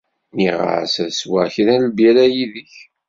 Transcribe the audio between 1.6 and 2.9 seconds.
n lbira yid-k.